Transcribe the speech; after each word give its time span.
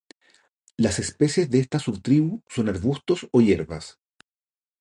Las 0.77 0.97
especies 0.97 1.51
de 1.51 1.59
esta 1.59 1.77
subtribu 1.77 2.41
son 2.53 2.69
arbustos 2.69 3.27
o 3.31 3.39
hierbas. 3.39 3.99